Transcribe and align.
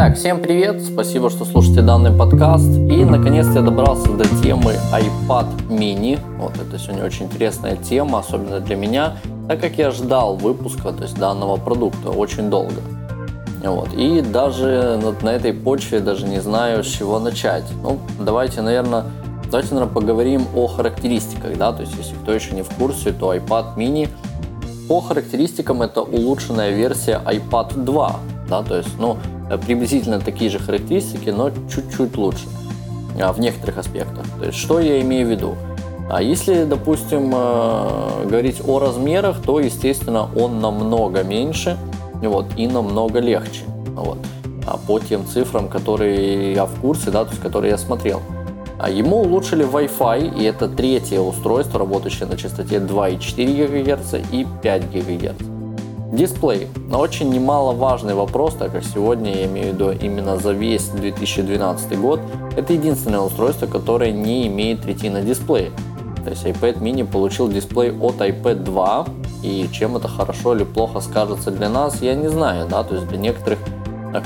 Итак, 0.00 0.16
всем 0.16 0.40
привет, 0.40 0.80
спасибо, 0.80 1.28
что 1.28 1.44
слушаете 1.44 1.82
данный 1.82 2.12
подкаст. 2.12 2.68
И 2.68 3.04
наконец-то 3.04 3.54
я 3.54 3.62
добрался 3.62 4.12
до 4.12 4.22
темы 4.40 4.76
iPad 4.92 5.68
mini. 5.68 6.20
Вот 6.38 6.52
это 6.56 6.78
сегодня 6.78 7.04
очень 7.04 7.26
интересная 7.26 7.74
тема, 7.74 8.20
особенно 8.20 8.60
для 8.60 8.76
меня, 8.76 9.16
так 9.48 9.60
как 9.60 9.76
я 9.76 9.90
ждал 9.90 10.36
выпуска 10.36 10.92
то 10.92 11.02
есть, 11.02 11.18
данного 11.18 11.56
продукта 11.56 12.10
очень 12.10 12.48
долго. 12.48 12.80
Вот. 13.64 13.92
И 13.92 14.20
даже 14.20 15.00
вот 15.02 15.24
на 15.24 15.30
этой 15.30 15.52
почве 15.52 15.98
даже 15.98 16.28
не 16.28 16.40
знаю, 16.40 16.84
с 16.84 16.86
чего 16.86 17.18
начать. 17.18 17.64
Ну, 17.82 17.98
давайте, 18.20 18.62
наверное, 18.62 19.02
давайте, 19.50 19.74
наверное, 19.74 19.92
поговорим 19.92 20.46
о 20.54 20.68
характеристиках, 20.68 21.58
да, 21.58 21.72
то 21.72 21.80
есть, 21.80 21.96
если 21.98 22.14
кто 22.14 22.32
еще 22.32 22.54
не 22.54 22.62
в 22.62 22.68
курсе, 22.68 23.10
то 23.10 23.34
iPad 23.34 23.76
mini 23.76 24.08
по 24.86 25.00
характеристикам 25.00 25.82
это 25.82 26.02
улучшенная 26.02 26.70
версия 26.70 27.20
iPad 27.26 27.82
2, 27.82 28.20
да, 28.48 28.62
то 28.62 28.76
есть, 28.76 28.98
ну, 28.98 29.16
приблизительно 29.66 30.20
такие 30.20 30.50
же 30.50 30.58
характеристики, 30.58 31.30
но 31.30 31.50
чуть-чуть 31.72 32.16
лучше 32.16 32.46
а, 33.20 33.32
в 33.32 33.40
некоторых 33.40 33.78
аспектах. 33.78 34.24
То 34.38 34.46
есть, 34.46 34.58
что 34.58 34.80
я 34.80 35.00
имею 35.00 35.26
в 35.26 35.30
виду? 35.30 35.54
А 36.10 36.22
если, 36.22 36.64
допустим, 36.64 37.30
э, 37.34 38.26
говорить 38.26 38.62
о 38.66 38.78
размерах, 38.78 39.42
то, 39.42 39.60
естественно, 39.60 40.28
он 40.36 40.60
намного 40.60 41.22
меньше 41.22 41.76
вот, 42.14 42.46
и 42.56 42.66
намного 42.66 43.20
легче. 43.20 43.64
Вот, 43.94 44.18
а 44.66 44.78
по 44.78 45.00
тем 45.00 45.26
цифрам, 45.26 45.68
которые 45.68 46.54
я 46.54 46.64
в 46.64 46.80
курсе, 46.80 47.10
да, 47.10 47.24
то 47.24 47.30
есть, 47.30 47.42
которые 47.42 47.72
я 47.72 47.78
смотрел. 47.78 48.22
А 48.78 48.88
ему 48.88 49.20
улучшили 49.20 49.66
Wi-Fi, 49.66 50.38
и 50.38 50.44
это 50.44 50.68
третье 50.68 51.20
устройство, 51.20 51.80
работающее 51.80 52.26
на 52.26 52.36
частоте 52.36 52.76
2,4 52.76 53.66
ГГц 53.66 54.14
и 54.32 54.46
5 54.62 54.90
ГГц. 54.90 55.57
Дисплей. 56.12 56.68
Очень 56.90 57.28
немаловажный 57.28 58.14
вопрос, 58.14 58.54
так 58.54 58.72
как 58.72 58.82
сегодня 58.82 59.34
я 59.34 59.44
имею 59.44 59.72
в 59.72 59.74
виду 59.74 59.90
именно 59.90 60.38
за 60.38 60.52
весь 60.52 60.88
2012 60.88 61.98
год, 62.00 62.20
это 62.56 62.72
единственное 62.72 63.20
устройство, 63.20 63.66
которое 63.66 64.10
не 64.10 64.46
имеет 64.46 64.86
ретина 64.86 65.20
дисплея. 65.20 65.70
То 66.24 66.30
есть 66.30 66.46
iPad 66.46 66.80
mini 66.80 67.04
получил 67.04 67.48
дисплей 67.50 67.92
от 67.92 68.16
iPad 68.16 68.64
2, 68.64 69.06
и 69.42 69.68
чем 69.70 69.96
это 69.96 70.08
хорошо 70.08 70.54
или 70.56 70.64
плохо 70.64 71.00
скажется 71.00 71.50
для 71.50 71.68
нас, 71.68 72.00
я 72.00 72.14
не 72.14 72.28
знаю, 72.28 72.66
да, 72.68 72.82
то 72.84 72.94
есть 72.94 73.06
для 73.08 73.18
некоторых, 73.18 73.58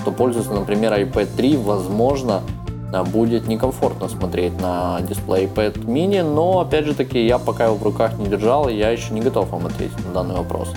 кто 0.00 0.12
пользуется, 0.12 0.52
например, 0.52 0.92
iPad 0.92 1.28
3, 1.36 1.56
возможно, 1.56 2.42
будет 3.12 3.48
некомфортно 3.48 4.08
смотреть 4.08 4.60
на 4.60 5.00
дисплей 5.00 5.46
iPad 5.46 5.84
mini, 5.84 6.22
но 6.22 6.60
опять 6.60 6.84
же 6.84 6.94
таки 6.94 7.26
я 7.26 7.38
пока 7.38 7.64
его 7.64 7.74
в 7.74 7.82
руках 7.82 8.18
не 8.18 8.26
держал, 8.26 8.68
я 8.68 8.90
еще 8.90 9.12
не 9.12 9.20
готов 9.20 9.50
вам 9.50 9.66
ответить 9.66 9.98
на 10.06 10.12
данный 10.12 10.36
вопрос. 10.36 10.68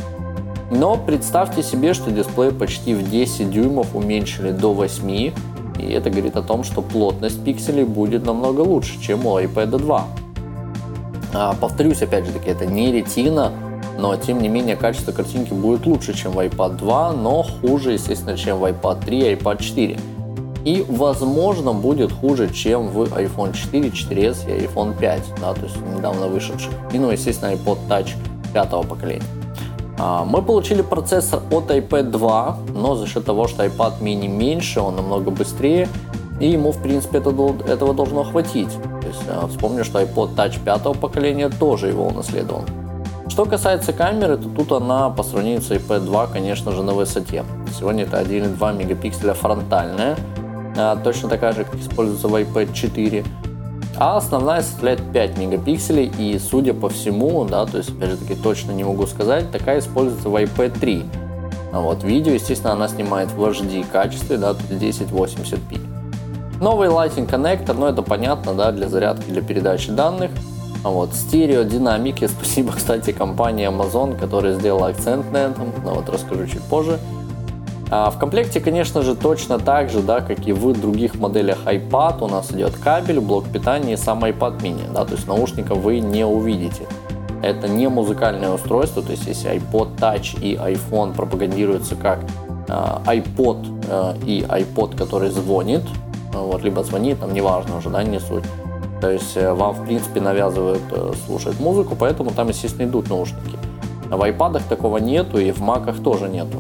Но 0.72 0.98
представьте 0.98 1.62
себе, 1.62 1.94
что 1.94 2.12
дисплей 2.12 2.52
почти 2.52 2.94
в 2.96 3.10
10 3.10 3.52
дюймов 3.52 3.96
уменьшили 3.96 4.52
до 4.52 4.74
8, 4.74 5.10
и 5.12 5.32
это 5.92 6.10
говорит 6.10 6.36
о 6.36 6.42
том, 6.42 6.64
что 6.64 6.82
плотность 6.82 7.44
пикселей 7.44 7.84
будет 7.84 8.26
намного 8.26 8.62
лучше, 8.62 9.00
чем 9.00 9.26
у 9.26 9.40
iPad 9.40 9.78
2. 9.78 10.08
А, 11.34 11.54
повторюсь, 11.60 12.02
опять 12.02 12.26
же 12.26 12.32
таки, 12.32 12.50
это 12.50 12.66
не 12.66 12.92
ретина, 12.92 13.52
но 14.00 14.16
тем 14.16 14.42
не 14.42 14.50
менее 14.50 14.76
качество 14.76 15.12
картинки 15.12 15.54
будет 15.54 15.86
лучше, 15.86 16.14
чем 16.14 16.32
в 16.32 16.40
iPad 16.40 16.78
2, 16.78 17.14
но 17.14 17.44
хуже, 17.44 17.94
естественно, 17.94 18.38
чем 18.38 18.58
в 18.58 18.66
iPad 18.66 19.06
3 19.06 19.20
и 19.20 19.36
iPad 19.36 19.62
4. 19.62 20.00
И, 20.66 20.84
возможно, 20.90 21.74
будет 21.74 22.12
хуже, 22.12 22.52
чем 22.52 22.88
в 22.88 23.04
iPhone 23.04 23.54
4, 23.54 23.90
4s 23.90 24.38
и 24.48 24.66
iPhone 24.66 24.98
5, 24.98 25.22
да, 25.40 25.54
то 25.54 25.62
есть 25.62 25.76
недавно 25.96 26.28
вышедших. 26.28 26.72
И, 26.92 26.98
ну, 26.98 27.12
естественно, 27.12 27.52
iPod 27.52 27.78
Touch 27.88 28.10
пятого 28.52 28.82
поколения. 28.82 29.45
А, 29.98 30.26
мы 30.26 30.42
получили 30.42 30.82
процессор 30.82 31.42
от 31.52 31.72
iPad 31.72 32.12
2, 32.12 32.58
но 32.74 32.96
за 32.96 33.08
счет 33.08 33.26
того, 33.26 33.48
что 33.48 33.66
iPad 33.66 34.00
mini 34.02 34.28
меньше, 34.28 34.82
он 34.82 34.96
намного 34.96 35.32
быстрее, 35.32 35.88
и 36.40 36.50
ему, 36.50 36.72
в 36.72 36.82
принципе, 36.82 37.20
это, 37.20 37.30
этого 37.68 37.94
должно 37.94 38.24
хватить. 38.24 38.72
То 39.02 39.08
есть, 39.08 39.24
а, 39.30 39.48
вспомню, 39.48 39.86
что 39.86 40.02
iPod 40.02 40.36
Touch 40.36 40.64
пятого 40.64 40.94
поколения 40.94 41.50
тоже 41.50 41.88
его 41.88 42.08
унаследовал. 42.08 42.64
Что 43.30 43.46
касается 43.46 43.94
камеры, 43.94 44.38
то 44.38 44.50
тут 44.50 44.72
она 44.72 45.10
по 45.10 45.24
сравнению 45.24 45.62
с 45.62 45.72
iPad 45.72 46.02
2, 46.02 46.28
конечно 46.28 46.72
же, 46.72 46.84
на 46.84 46.94
высоте. 46.94 47.44
Сегодня 47.78 48.04
это 48.04 48.18
1,2 48.22 48.78
мегапикселя 48.78 49.34
фронтальная, 49.34 50.18
а, 50.78 50.98
точно 50.98 51.30
такая 51.30 51.54
же, 51.54 51.64
как 51.64 51.76
используется 51.76 52.28
в 52.28 52.36
iPad 52.36 52.74
4 52.74 53.24
а 53.98 54.18
основная 54.18 54.62
составляет 54.62 55.02
5 55.12 55.38
мегапикселей 55.38 56.12
и 56.18 56.38
судя 56.40 56.74
по 56.74 56.90
всему, 56.90 57.46
да, 57.46 57.66
то 57.66 57.78
есть 57.78 57.90
опять 57.90 58.12
же 58.12 58.18
таки 58.18 58.36
точно 58.36 58.72
не 58.72 58.84
могу 58.84 59.08
сказать, 59.08 59.52
такая 59.52 59.80
используется 59.80 60.30
в 60.30 60.36
iPad 60.36 60.80
3. 60.80 61.06
А 61.72 61.82
вот 61.82 62.04
видео, 62.04 62.34
естественно, 62.34 62.74
она 62.74 62.88
снимает 62.88 63.32
в 63.32 63.44
HD 63.44 63.86
качестве, 63.90 64.38
да, 64.38 64.54
тут 64.54 64.70
1080p. 64.70 65.80
Новый 66.62 66.88
Lighting 66.88 67.28
коннектор, 67.28 67.76
ну 67.76 67.86
это 67.86 68.02
понятно, 68.02 68.54
да, 68.54 68.72
для 68.72 68.88
зарядки, 68.88 69.30
для 69.30 69.42
передачи 69.42 69.92
данных. 69.92 70.32
А 70.84 70.90
вот 70.90 71.14
стереодинамики, 71.14 72.28
спасибо, 72.34 72.74
кстати, 72.74 73.12
компании 73.12 73.68
Amazon, 73.68 74.18
которая 74.18 74.54
сделала 74.54 74.88
акцент 74.88 75.32
на 75.32 75.38
этом, 75.38 75.74
но 75.84 75.96
вот 75.96 76.10
расскажу 76.10 76.48
чуть 76.48 76.64
позже. 76.64 77.00
А 77.92 78.10
в 78.10 78.18
комплекте, 78.18 78.60
конечно 78.60 79.02
же, 79.04 79.16
точно 79.16 79.60
так 79.60 79.90
же, 79.90 80.02
да, 80.02 80.22
как 80.22 80.48
и 80.48 80.52
в 80.52 80.74
других 80.80 81.16
моделях 81.16 81.60
iPad, 81.66 82.24
у 82.24 82.28
нас 82.28 82.52
идет 82.52 82.76
кабель, 82.76 83.20
блок 83.20 83.46
питания 83.46 83.94
и 83.94 83.98
сам 83.98 84.24
iPad 84.26 84.60
mini, 84.62 84.92
да, 84.92 85.06
то 85.06 85.14
есть 85.14 85.28
наушников 85.28 85.78
вы 85.78 86.00
не 86.00 86.26
увидите. 86.26 86.88
Это 87.44 87.68
не 87.68 87.88
музыкальное 87.88 88.52
устройство, 88.52 89.04
то 89.04 89.12
есть 89.12 89.28
если 89.28 89.52
iPod 89.52 89.98
Touch 90.00 90.42
и 90.42 90.56
iPhone 90.56 91.14
пропагандируются 91.14 91.96
как 91.96 92.20
э, 92.68 92.72
iPod 93.06 93.86
э, 93.88 94.16
и 94.26 94.42
iPod, 94.42 94.98
который 94.98 95.30
звонит, 95.30 95.84
вот, 96.34 96.64
либо 96.64 96.84
звонит, 96.84 97.20
там 97.20 97.34
неважно 97.34 97.78
уже, 97.78 97.90
да, 97.90 98.04
не 98.04 98.20
суть. 98.20 98.46
То 99.00 99.12
есть 99.12 99.38
э, 99.38 99.54
вам, 99.54 99.76
в 99.76 99.86
принципе, 99.86 100.22
навязывают 100.22 100.82
э, 100.92 101.14
слушать 101.28 101.60
музыку, 101.60 101.96
поэтому 102.00 102.32
там, 102.32 102.48
естественно, 102.50 102.88
идут 102.88 103.10
наушники. 103.10 103.58
В 104.10 104.20
iPad 104.20 104.62
такого 104.68 104.98
нету 104.98 105.38
и 105.38 105.52
в 105.52 105.62
Mac 105.62 106.02
тоже 106.02 106.30
нету. 106.30 106.60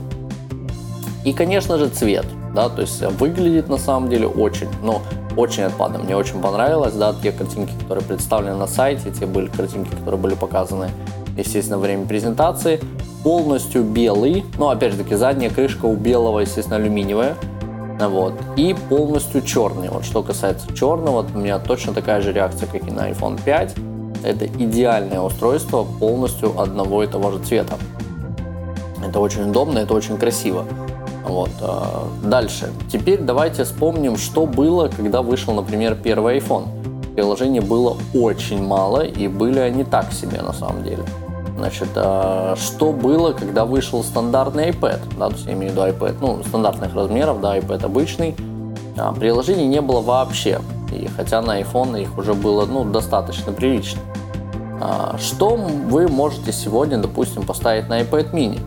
И, 1.26 1.34
конечно 1.34 1.78
же, 1.78 1.90
цвет. 1.90 2.26
Да, 2.54 2.70
то 2.70 2.82
есть 2.82 3.02
выглядит 3.02 3.68
на 3.68 3.78
самом 3.78 4.10
деле 4.10 4.28
очень, 4.28 4.70
ну, 4.82 5.02
очень 5.36 5.64
отпадно. 5.64 6.00
Мне 6.00 6.16
очень 6.16 6.40
понравилось, 6.40 6.94
да, 6.94 7.14
те 7.22 7.32
картинки, 7.34 7.74
которые 7.82 8.06
представлены 8.06 8.56
на 8.56 8.68
сайте, 8.68 9.12
те 9.12 9.26
были 9.26 9.48
картинки, 9.48 9.90
которые 9.94 10.22
были 10.22 10.36
показаны, 10.36 10.90
естественно, 11.36 11.78
во 11.78 11.84
время 11.84 12.06
презентации. 12.06 12.80
Полностью 13.24 13.84
белый, 13.84 14.46
ну, 14.58 14.70
опять 14.70 14.94
же 14.94 15.00
таки, 15.00 15.16
задняя 15.16 15.50
крышка 15.50 15.86
у 15.86 15.96
белого, 15.96 16.40
естественно, 16.40 16.78
алюминиевая. 16.78 17.36
Вот. 18.00 18.34
И 18.56 18.76
полностью 18.88 19.42
черный. 19.42 19.90
Вот 19.90 20.06
что 20.06 20.22
касается 20.22 20.74
черного, 20.76 21.26
у 21.34 21.38
меня 21.38 21.60
точно 21.60 21.94
такая 21.94 22.22
же 22.22 22.32
реакция, 22.34 22.68
как 22.68 22.88
и 22.88 22.92
на 22.92 23.10
iPhone 23.10 23.42
5. 23.44 23.76
Это 24.24 24.46
идеальное 24.46 25.22
устройство 25.22 25.86
полностью 26.00 26.60
одного 26.60 27.04
и 27.04 27.08
того 27.08 27.32
же 27.32 27.40
цвета. 27.40 27.76
Это 29.06 29.20
очень 29.20 29.50
удобно, 29.50 29.80
это 29.80 29.94
очень 29.94 30.18
красиво. 30.18 30.66
Вот. 31.28 31.50
А, 31.62 32.08
дальше. 32.24 32.72
Теперь 32.92 33.20
давайте 33.20 33.64
вспомним, 33.64 34.18
что 34.18 34.46
было, 34.46 34.88
когда 34.88 35.22
вышел, 35.22 35.54
например, 35.54 35.96
первый 35.96 36.38
iPhone. 36.38 36.66
Приложений 37.16 37.62
было 37.62 37.98
очень 38.14 38.64
мало, 38.64 39.02
и 39.02 39.28
были 39.28 39.60
они 39.60 39.84
так 39.84 40.12
себе 40.12 40.42
на 40.42 40.54
самом 40.54 40.84
деле. 40.84 41.04
Значит, 41.58 41.90
а, 41.96 42.56
что 42.58 42.92
было, 42.92 43.32
когда 43.32 43.66
вышел 43.66 44.04
стандартный 44.04 44.70
iPad? 44.70 45.00
Да, 45.18 45.30
то 45.30 45.34
есть 45.34 45.46
я 45.46 45.54
имею 45.54 45.72
в 45.72 45.76
виду 45.76 45.88
iPad, 45.88 46.16
ну, 46.22 46.44
стандартных 46.44 46.94
размеров, 46.94 47.42
да, 47.42 47.58
iPad 47.58 47.86
обычный. 47.86 48.36
А, 48.98 49.14
приложений 49.14 49.68
не 49.68 49.82
было 49.82 50.02
вообще. 50.02 50.60
И 50.92 51.08
хотя 51.08 51.42
на 51.42 51.60
iPhone 51.60 52.02
их 52.02 52.18
уже 52.18 52.34
было, 52.34 52.66
ну, 52.66 52.86
достаточно 52.86 53.52
прилично. 53.52 54.00
Что 55.18 55.56
вы 55.56 56.08
можете 56.10 56.52
сегодня, 56.52 56.98
допустим, 56.98 57.44
поставить 57.44 57.88
на 57.88 58.02
iPad 58.02 58.32
mini? 58.34 58.60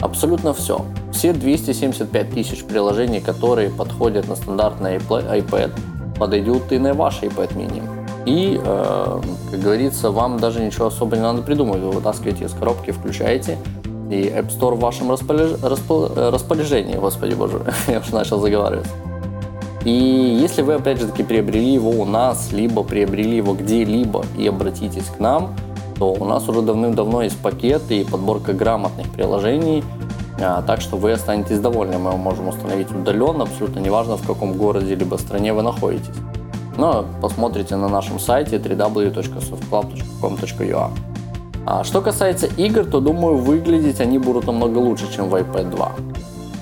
Абсолютно 0.00 0.54
все. 0.54 0.84
Все 1.12 1.32
275 1.32 2.30
тысяч 2.30 2.64
приложений, 2.64 3.20
которые 3.20 3.70
подходят 3.70 4.28
на 4.28 4.36
стандартный 4.36 4.96
iPad, 4.96 5.70
подойдут 6.18 6.72
и 6.72 6.78
на 6.78 6.94
ваш 6.94 7.22
iPad 7.22 7.54
mini. 7.56 7.82
И, 8.26 8.60
э, 8.62 9.20
как 9.50 9.60
говорится, 9.60 10.10
вам 10.10 10.38
даже 10.38 10.64
ничего 10.64 10.86
особо 10.86 11.16
не 11.16 11.22
надо 11.22 11.42
придумывать. 11.42 11.82
Вы 11.82 11.90
вытаскиваете 11.90 12.44
из 12.44 12.52
коробки, 12.52 12.90
включаете, 12.90 13.58
и 14.10 14.24
App 14.24 14.48
Store 14.48 14.74
в 14.74 14.80
вашем 14.80 15.10
распоряж... 15.10 15.52
распоряжении. 15.60 16.96
Господи 16.96 17.34
боже, 17.34 17.60
я 17.88 18.00
уже 18.00 18.14
начал 18.14 18.40
заговаривать. 18.40 18.88
И 19.84 19.90
если 19.90 20.62
вы, 20.62 20.74
опять 20.74 21.00
же 21.00 21.06
таки, 21.06 21.22
приобрели 21.22 21.72
его 21.72 21.90
у 21.90 22.04
нас, 22.04 22.52
либо 22.52 22.82
приобрели 22.82 23.36
его 23.36 23.54
где-либо 23.54 24.24
и 24.36 24.46
обратитесь 24.46 25.06
к 25.06 25.18
нам, 25.18 25.56
то 25.98 26.12
у 26.12 26.24
нас 26.24 26.48
уже 26.48 26.60
давным-давно 26.62 27.22
есть 27.22 27.38
пакеты 27.38 28.00
и 28.00 28.04
подборка 28.04 28.52
грамотных 28.52 29.10
приложений– 29.10 29.82
так 30.40 30.80
что 30.80 30.96
вы 30.96 31.12
останетесь 31.12 31.60
довольны. 31.60 31.98
Мы 31.98 32.16
можем 32.16 32.48
установить 32.48 32.90
удаленно, 32.90 33.44
абсолютно 33.44 33.80
неважно 33.80 34.16
в 34.16 34.26
каком 34.26 34.54
городе 34.54 34.94
либо 34.94 35.16
стране 35.16 35.52
вы 35.52 35.60
находитесь. 35.62 36.16
Но 36.76 37.04
посмотрите 37.20 37.76
на 37.76 37.88
нашем 37.88 38.18
сайте 38.18 38.56
www.softclub.com.ua. 38.56 40.90
А 41.66 41.84
что 41.84 42.00
касается 42.00 42.46
игр, 42.46 42.84
то 42.84 43.00
думаю 43.00 43.36
выглядеть 43.36 44.00
они 44.00 44.18
будут 44.18 44.46
намного 44.46 44.78
лучше, 44.78 45.12
чем 45.14 45.28
в 45.28 45.34
iPad 45.34 45.70
2. 45.70 45.92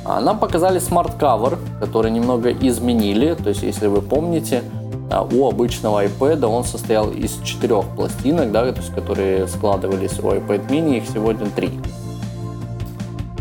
А 0.04 0.20
нам 0.20 0.38
показали 0.38 0.78
Smart 0.78 1.14
Cover, 1.14 1.58
который 1.80 2.10
немного 2.10 2.50
изменили. 2.50 3.34
То 3.34 3.50
есть, 3.50 3.62
если 3.62 3.86
вы 3.86 4.02
помните, 4.02 4.62
а, 5.10 5.22
у 5.22 5.48
обычного 5.48 6.04
iPad 6.04 6.44
он 6.46 6.64
состоял 6.64 7.10
из 7.10 7.38
четырех 7.44 7.86
пластинок, 7.94 8.50
да, 8.50 8.72
то 8.72 8.80
есть, 8.80 8.94
которые 8.94 9.46
складывались 9.46 10.18
у 10.18 10.32
iPad 10.32 10.68
mini, 10.68 10.98
их 10.98 11.04
сегодня 11.08 11.48
три. 11.50 11.70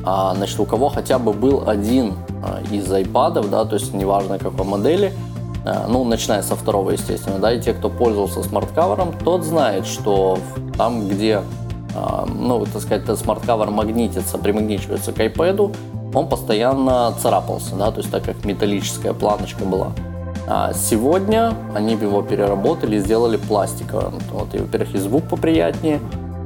А, 0.09 0.33
значит, 0.35 0.57
у 0.57 0.65
кого 0.65 0.87
хотя 0.87 1.19
бы 1.19 1.33
был 1.33 1.67
один 1.67 2.13
а, 2.41 2.61
из 2.71 2.89
iPad, 2.89 3.49
да, 3.49 3.65
то 3.65 3.75
есть 3.75 3.93
неважно 3.93 4.39
какой 4.39 4.65
модели, 4.65 5.11
ну, 5.89 6.05
начиная 6.05 6.43
со 6.43 6.55
второго, 6.55 6.91
естественно, 6.91 7.39
да, 7.39 7.51
и 7.51 7.59
те, 7.59 7.73
кто 7.73 7.89
пользовался 7.89 8.41
Smart 8.41 8.68
Cover 8.68 8.95
ом, 8.95 9.11
тот 9.21 9.43
знает, 9.43 9.85
что 9.85 10.37
там, 10.77 11.09
где, 11.09 11.41
ну, 12.25 12.65
так 12.65 12.81
сказать, 12.81 13.03
этот 13.03 13.19
Smart 13.19 13.44
Cover 13.44 13.69
магнитится, 13.69 14.37
примагничивается 14.37 15.11
к 15.11 15.19
iPad, 15.19 15.75
он 16.13 16.29
постоянно 16.29 17.13
царапался, 17.21 17.75
да, 17.75 17.91
то 17.91 17.97
есть 17.97 18.09
так 18.09 18.23
как 18.23 18.45
металлическая 18.45 19.11
планочка 19.11 19.65
была. 19.65 19.91
А 20.47 20.71
сегодня 20.71 21.53
они 21.75 21.95
его 21.95 22.21
переработали, 22.21 22.97
сделали 22.99 23.35
пластиковым. 23.35 24.13
Вот, 24.31 24.55
и, 24.55 24.59
во-первых, 24.59 24.95
и 24.95 24.97
звук 24.99 25.27
поприятнее, 25.27 25.99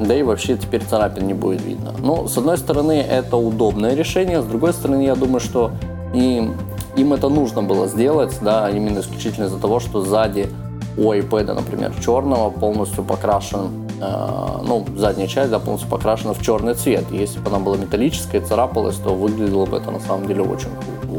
да 0.06 0.16
и 0.16 0.24
вообще 0.24 0.58
теперь 0.58 0.84
царапин 0.84 1.28
не 1.28 1.34
будет 1.34 1.64
видно. 1.64 1.94
Ну, 2.00 2.28
с 2.28 2.38
одной 2.38 2.58
стороны, 2.58 2.94
это 2.94 3.38
удобное 3.38 3.94
решение, 3.96 4.42
с 4.42 4.46
другой 4.46 4.74
стороны, 4.74 5.04
я 5.04 5.16
думаю, 5.16 5.40
что 5.40 5.72
и 6.14 6.50
им 6.96 7.14
это 7.14 7.30
нужно 7.30 7.62
было 7.62 7.88
сделать, 7.88 8.38
да, 8.42 8.70
именно 8.70 9.00
исключительно 9.00 9.46
из-за 9.46 9.58
того, 9.58 9.80
что 9.80 10.02
сзади 10.02 10.50
у 10.98 11.14
iPad, 11.14 11.54
например, 11.54 11.94
черного 12.04 12.50
полностью 12.50 13.04
покрашен, 13.04 13.70
э, 14.02 14.62
ну, 14.66 14.86
задняя 14.98 15.28
часть, 15.28 15.52
да, 15.52 15.60
полностью 15.60 15.90
покрашена 15.90 16.34
в 16.34 16.42
черный 16.42 16.74
цвет. 16.74 17.06
Если 17.12 17.40
бы 17.40 17.50
она 17.50 17.60
была 17.60 17.78
металлическая 17.78 18.42
царапалась, 18.42 18.98
то 18.98 19.16
выглядело 19.16 19.66
бы 19.66 19.78
это 19.78 19.92
на 19.92 20.00
самом 20.02 20.28
деле 20.28 20.42
очень, 20.42 20.70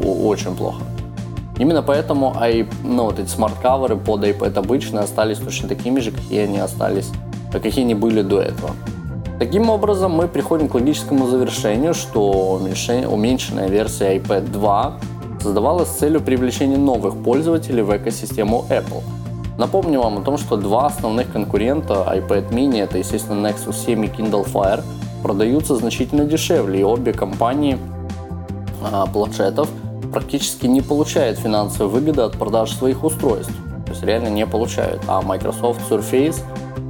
очень 0.05 0.55
плохо. 0.55 0.83
Именно 1.57 1.83
поэтому 1.83 2.35
ну, 2.83 3.05
вот 3.05 3.19
эти 3.19 3.27
Smart 3.27 3.58
Cover 3.58 3.89
ы 3.89 3.95
под 3.95 4.23
iPad 4.23 4.57
обычные 4.57 5.03
остались 5.03 5.37
точно 5.37 5.69
такими 5.69 5.99
же, 5.99 6.11
какие 6.11 6.41
они 6.41 6.59
остались, 6.59 7.11
какие 7.59 7.83
они 7.83 7.95
были 7.95 8.21
до 8.21 8.41
этого. 8.41 8.71
Таким 9.39 9.69
образом, 9.69 10.11
мы 10.11 10.27
приходим 10.27 10.69
к 10.69 10.75
логическому 10.75 11.27
завершению, 11.27 11.93
что 11.93 12.59
уменьшенная 13.09 13.67
версия 13.67 14.17
iPad 14.17 14.51
2 14.51 14.93
создавалась 15.41 15.89
с 15.89 15.97
целью 15.97 16.21
привлечения 16.21 16.77
новых 16.77 17.15
пользователей 17.23 17.81
в 17.81 17.95
экосистему 17.95 18.65
Apple. 18.69 19.03
Напомню 19.57 20.01
вам 20.01 20.19
о 20.19 20.21
том, 20.21 20.37
что 20.37 20.57
два 20.57 20.87
основных 20.87 21.31
конкурента 21.31 22.05
iPad 22.07 22.51
mini, 22.51 22.81
это, 22.81 22.97
естественно, 22.97 23.45
Nexus 23.47 23.75
7 23.85 24.05
и 24.05 24.07
Kindle 24.07 24.45
Fire, 24.45 24.83
продаются 25.21 25.75
значительно 25.75 26.25
дешевле, 26.25 26.79
и 26.79 26.83
обе 26.83 27.13
компании 27.13 27.77
а, 28.91 29.05
планшетов– 29.05 29.69
практически 30.13 30.67
не 30.67 30.81
получает 30.81 31.39
финансовой 31.39 31.91
выгоды 31.91 32.21
от 32.21 32.37
продаж 32.37 32.71
своих 32.71 33.03
устройств. 33.03 33.53
То 33.85 33.91
есть 33.91 34.03
реально 34.03 34.29
не 34.29 34.45
получают. 34.45 35.01
А 35.07 35.21
Microsoft 35.21 35.81
Surface, 35.89 36.39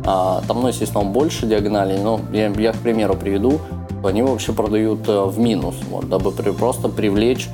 а, 0.05 0.41
там, 0.47 0.61
ну, 0.61 0.67
естественно, 0.67 1.03
больше 1.03 1.45
диагоналей, 1.45 1.99
но 2.01 2.19
я, 2.31 2.47
я 2.49 2.73
к 2.73 2.77
примеру 2.77 3.15
приведу, 3.15 3.59
они 4.03 4.21
вообще 4.21 4.51
продают 4.51 5.07
э, 5.07 5.23
в 5.23 5.39
минус, 5.39 5.75
вот, 5.89 6.09
дабы 6.09 6.31
при, 6.31 6.51
просто 6.51 6.89
привлечь 6.89 7.47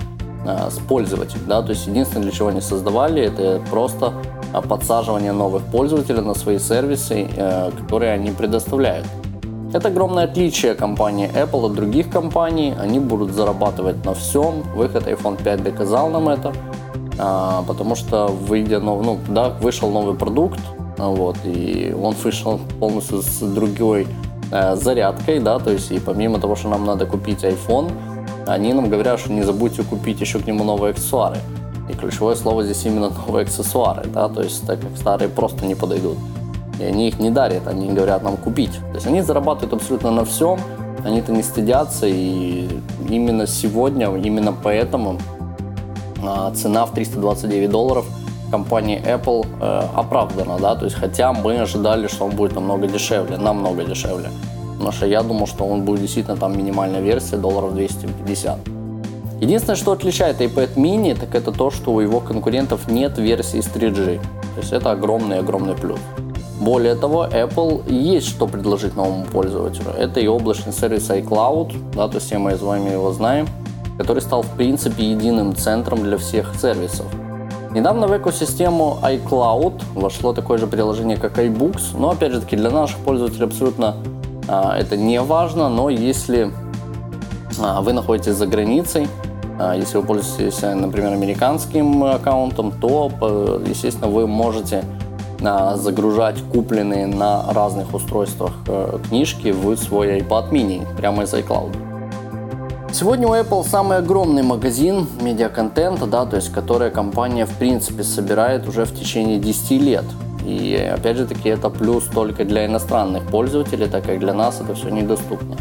а, 0.45 0.69
с 0.71 0.79
пользователей. 0.79 1.41
Да? 1.47 1.61
То 1.61 1.71
есть 1.71 1.85
единственное, 1.87 2.23
для 2.23 2.31
чего 2.31 2.47
они 2.47 2.61
создавали, 2.61 3.21
это 3.21 3.61
просто 3.69 4.13
а, 4.53 4.61
подсаживание 4.61 5.31
новых 5.31 5.63
пользователей 5.63 6.21
на 6.21 6.33
свои 6.33 6.59
сервисы, 6.59 7.27
э, 7.35 7.71
которые 7.79 8.13
они 8.13 8.31
предоставляют. 8.31 9.05
Это 9.71 9.89
огромное 9.89 10.23
отличие 10.23 10.73
компании 10.73 11.29
Apple 11.31 11.67
от 11.67 11.73
других 11.73 12.09
компаний. 12.09 12.73
Они 12.79 12.99
будут 12.99 13.31
зарабатывать 13.31 14.03
на 14.03 14.15
всем. 14.15 14.63
Выход 14.75 15.07
iPhone 15.07 15.41
5 15.43 15.63
доказал 15.63 16.09
нам 16.09 16.27
это. 16.29 16.53
А, 17.19 17.63
потому 17.67 17.95
что 17.95 18.27
выйдя 18.27 18.79
нов, 18.79 19.05
ну, 19.05 19.19
да, 19.27 19.49
вышел 19.49 19.91
новый 19.91 20.15
продукт, 20.15 20.59
вот, 20.99 21.37
и 21.45 21.95
он 21.99 22.13
вышел 22.13 22.59
полностью 22.79 23.21
с 23.21 23.39
другой 23.39 24.07
э, 24.51 24.75
зарядкой, 24.75 25.39
да, 25.39 25.59
то 25.59 25.71
есть 25.71 25.91
и 25.91 25.99
помимо 25.99 26.39
того, 26.39 26.55
что 26.55 26.69
нам 26.69 26.85
надо 26.85 27.05
купить 27.05 27.43
iPhone, 27.43 27.91
они 28.47 28.73
нам 28.73 28.89
говорят, 28.89 29.19
что 29.19 29.31
не 29.31 29.43
забудьте 29.43 29.83
купить 29.83 30.21
еще 30.21 30.39
к 30.39 30.47
нему 30.47 30.63
новые 30.63 30.91
аксессуары. 30.91 31.37
И 31.89 31.93
ключевое 31.93 32.35
слово 32.35 32.63
здесь 32.63 32.85
именно 32.85 33.09
новые 33.27 33.43
аксессуары, 33.43 34.05
да, 34.07 34.27
то 34.27 34.41
есть 34.41 34.65
так 34.67 34.79
как 34.81 34.97
старые 34.97 35.29
просто 35.29 35.65
не 35.65 35.75
подойдут 35.75 36.17
и 36.79 36.83
они 36.83 37.09
их 37.09 37.19
не 37.19 37.29
дарят, 37.29 37.67
они 37.67 37.89
говорят 37.89 38.23
нам 38.23 38.37
купить. 38.37 38.71
То 38.71 38.95
есть 38.95 39.07
они 39.07 39.21
зарабатывают 39.21 39.73
абсолютно 39.73 40.11
на 40.11 40.25
всем, 40.25 40.59
они-то 41.03 41.31
не 41.31 41.43
стыдятся, 41.43 42.07
и 42.07 42.67
именно 43.09 43.47
сегодня, 43.47 44.13
именно 44.15 44.53
поэтому 44.53 45.17
а, 46.23 46.51
цена 46.51 46.85
в 46.85 46.93
329 46.93 47.69
долларов 47.69 48.05
компании 48.51 49.01
Apple 49.05 49.45
э, 49.61 49.83
оправдана, 49.95 50.57
да, 50.59 50.75
то 50.75 50.85
есть 50.85 50.97
хотя 50.97 51.33
мы 51.33 51.59
ожидали, 51.59 52.07
что 52.07 52.25
он 52.25 52.31
будет 52.31 52.55
намного 52.55 52.87
дешевле, 52.87 53.37
намного 53.37 53.83
дешевле, 53.83 54.29
потому 54.73 54.91
что 54.91 55.05
я 55.05 55.23
думал, 55.23 55.47
что 55.47 55.65
он 55.65 55.83
будет 55.83 56.01
действительно 56.01 56.37
там 56.37 56.57
минимальная 56.57 57.01
версия 57.01 57.37
долларов 57.37 57.73
250. 57.73 58.59
Единственное, 59.41 59.77
что 59.77 59.91
отличает 59.91 60.41
iPad 60.41 60.75
mini, 60.75 61.17
так 61.17 61.33
это 61.33 61.51
то, 61.51 61.71
что 61.71 61.93
у 61.93 62.01
его 62.01 62.19
конкурентов 62.19 62.89
нет 62.89 63.17
версии 63.17 63.61
с 63.61 63.67
3G, 63.67 64.19
то 64.55 64.61
есть 64.61 64.73
это 64.73 64.91
огромный-огромный 64.91 65.75
плюс. 65.75 65.99
Более 66.59 66.95
того, 66.95 67.25
Apple 67.25 67.89
есть 67.89 68.27
что 68.27 68.45
предложить 68.45 68.97
новому 68.97 69.23
пользователю. 69.23 69.91
Это 69.97 70.19
и 70.19 70.27
облачный 70.27 70.73
сервис 70.73 71.09
iCloud, 71.09 71.73
да, 71.95 72.09
то 72.09 72.15
есть 72.15 72.27
все 72.27 72.37
мы 72.37 72.55
с 72.55 72.61
вами 72.61 72.89
его 72.89 73.13
знаем, 73.13 73.47
который 73.97 74.21
стал 74.21 74.41
в 74.41 74.49
принципе 74.57 75.11
единым 75.11 75.55
центром 75.55 76.03
для 76.03 76.17
всех 76.17 76.53
сервисов. 76.59 77.05
Недавно 77.71 78.07
в 78.07 78.17
экосистему 78.17 78.97
iCloud 79.03 79.83
вошло 79.93 80.33
такое 80.33 80.57
же 80.57 80.65
приложение, 80.65 81.17
как 81.17 81.37
iBooks, 81.37 81.95
но 81.95 82.09
опять 82.09 82.31
же 82.31 82.41
таки 82.41 82.55
для 82.55 82.71
наших 82.71 82.97
пользователей 82.97 83.45
абсолютно 83.45 83.95
а, 84.47 84.75
это 84.75 84.97
не 84.97 85.21
важно, 85.21 85.69
но 85.69 85.91
если 85.91 86.51
а, 87.61 87.81
вы 87.81 87.93
находитесь 87.93 88.33
за 88.33 88.47
границей, 88.47 89.07
а, 89.59 89.75
если 89.75 89.97
вы 89.97 90.03
пользуетесь, 90.03 90.61
например, 90.63 91.13
американским 91.13 92.03
аккаунтом, 92.03 92.71
то, 92.71 93.11
естественно, 93.67 94.07
вы 94.07 94.25
можете 94.25 94.83
загружать 95.39 96.35
купленные 96.51 97.07
на 97.07 97.53
разных 97.53 97.93
устройствах 97.93 98.51
э, 98.67 98.99
книжки 99.07 99.51
в 99.51 99.73
свой 99.77 100.19
iPad 100.19 100.49
mini 100.51 100.85
прямо 100.97 101.23
из 101.23 101.33
iCloud. 101.33 101.88
Сегодня 102.91 103.27
у 103.27 103.33
Apple 103.33 103.67
самый 103.67 103.97
огромный 103.97 104.41
магазин 104.41 105.07
медиаконтента, 105.21 106.05
да, 106.05 106.25
то 106.25 106.37
есть 106.37 106.51
который 106.51 106.89
компания 106.89 107.45
в 107.45 107.55
принципе 107.57 108.03
собирает 108.03 108.67
уже 108.67 108.85
в 108.85 108.93
течение 108.93 109.39
10 109.39 109.71
лет. 109.81 110.05
И 110.45 110.75
опять 110.75 111.17
же 111.17 111.25
таки 111.25 111.49
это 111.49 111.69
плюс 111.69 112.05
только 112.05 112.45
для 112.45 112.65
иностранных 112.65 113.27
пользователей, 113.27 113.87
так 113.87 114.05
как 114.05 114.19
для 114.19 114.33
нас 114.33 114.59
это 114.59 114.73
все 114.73 114.89
недоступно. 114.89 115.55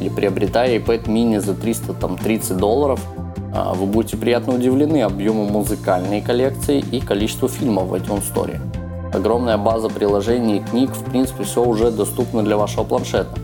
И 0.00 0.10
приобретая 0.10 0.78
iPad 0.78 1.04
mini 1.04 1.40
за 1.40 1.54
330 1.54 2.56
долларов, 2.56 3.00
а, 3.54 3.74
вы 3.74 3.86
будете 3.86 4.16
приятно 4.16 4.54
удивлены 4.54 5.02
объему 5.02 5.44
музыкальной 5.44 6.20
коллекции 6.20 6.84
и 6.90 7.00
количеству 7.00 7.48
фильмов 7.48 7.88
в 7.88 7.94
iTunes 7.94 8.24
Store 8.34 8.60
огромная 9.12 9.58
база 9.58 9.88
приложений 9.88 10.56
и 10.56 10.70
книг, 10.70 10.90
в 10.90 11.04
принципе, 11.04 11.44
все 11.44 11.62
уже 11.62 11.90
доступно 11.90 12.42
для 12.42 12.56
вашего 12.56 12.84
планшета. 12.84 13.41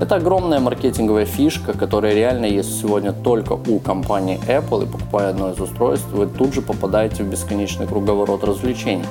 Это 0.00 0.14
огромная 0.14 0.60
маркетинговая 0.60 1.24
фишка, 1.24 1.72
которая 1.72 2.14
реально 2.14 2.46
есть 2.46 2.80
сегодня 2.80 3.12
только 3.12 3.54
у 3.54 3.80
компании 3.80 4.38
Apple, 4.46 4.84
и 4.84 4.86
покупая 4.86 5.30
одно 5.30 5.50
из 5.50 5.60
устройств, 5.60 6.06
вы 6.12 6.26
тут 6.26 6.54
же 6.54 6.62
попадаете 6.62 7.24
в 7.24 7.26
бесконечный 7.28 7.88
круговорот 7.88 8.44
развлечений. 8.44 9.04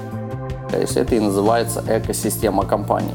То 0.71 0.79
есть 0.79 0.95
это 0.95 1.15
и 1.15 1.19
называется 1.19 1.83
экосистема 1.89 2.65
компании. 2.65 3.13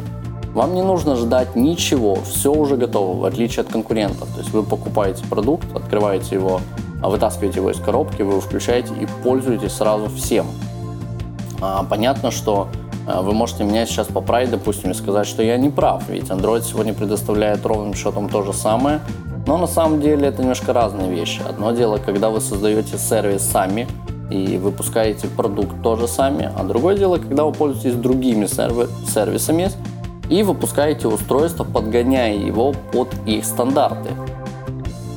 Вам 0.52 0.74
не 0.74 0.82
нужно 0.82 1.16
ждать 1.16 1.56
ничего, 1.56 2.16
все 2.16 2.52
уже 2.52 2.76
готово, 2.76 3.18
в 3.18 3.24
отличие 3.24 3.62
от 3.62 3.72
конкурентов. 3.72 4.28
То 4.34 4.40
есть 4.40 4.52
вы 4.52 4.64
покупаете 4.64 5.24
продукт, 5.24 5.74
открываете 5.74 6.34
его, 6.34 6.60
вытаскиваете 7.02 7.60
его 7.60 7.70
из 7.70 7.78
коробки, 7.78 8.20
вы 8.20 8.32
его 8.32 8.40
включаете 8.42 8.92
и 9.00 9.06
пользуетесь 9.24 9.72
сразу 9.72 10.10
всем. 10.10 10.44
А, 11.62 11.84
понятно, 11.84 12.30
что 12.30 12.68
а, 12.68 12.81
вы 13.06 13.32
можете 13.32 13.64
меня 13.64 13.84
сейчас 13.86 14.06
поправить, 14.06 14.50
допустим, 14.50 14.92
и 14.92 14.94
сказать, 14.94 15.26
что 15.26 15.42
я 15.42 15.56
не 15.56 15.70
прав, 15.70 16.08
ведь 16.08 16.24
Android 16.24 16.62
сегодня 16.62 16.94
предоставляет 16.94 17.64
ровным 17.66 17.94
счетом 17.94 18.28
то 18.28 18.42
же 18.42 18.52
самое, 18.52 19.00
но 19.46 19.58
на 19.58 19.66
самом 19.66 20.00
деле 20.00 20.28
это 20.28 20.42
немножко 20.42 20.72
разные 20.72 21.10
вещи. 21.10 21.42
Одно 21.48 21.72
дело, 21.72 21.98
когда 21.98 22.30
вы 22.30 22.40
создаете 22.40 22.98
сервис 22.98 23.42
сами 23.42 23.88
и 24.30 24.56
выпускаете 24.56 25.26
продукт 25.26 25.82
тоже 25.82 26.06
сами, 26.06 26.50
а 26.56 26.62
другое 26.62 26.96
дело, 26.96 27.18
когда 27.18 27.44
вы 27.44 27.52
пользуетесь 27.52 27.94
другими 27.94 28.44
серви- 28.44 28.88
сервисами 29.06 29.70
и 30.30 30.44
выпускаете 30.44 31.08
устройство, 31.08 31.64
подгоняя 31.64 32.34
его 32.34 32.72
под 32.92 33.08
их 33.26 33.44
стандарты. 33.44 34.10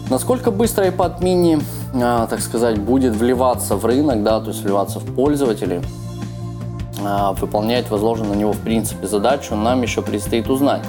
Насколько 0.09 0.51
быстро 0.51 0.85
iPad 0.85 1.19
mini, 1.21 1.63
а, 1.93 2.27
так 2.27 2.41
сказать, 2.41 2.79
будет 2.79 3.15
вливаться 3.15 3.75
в 3.75 3.85
рынок, 3.85 4.23
да, 4.23 4.39
то 4.39 4.47
есть 4.47 4.63
вливаться 4.63 4.99
в 4.99 5.15
пользователей– 5.15 5.81
а, 5.89 6.04
выполнять 7.37 7.89
возложенную 7.89 8.35
на 8.35 8.39
него 8.39 8.51
в 8.51 8.59
принципе 8.59 9.07
задачу, 9.07 9.55
нам 9.55 9.81
еще 9.81 10.01
предстоит 10.01 10.49
узнать. 10.49 10.81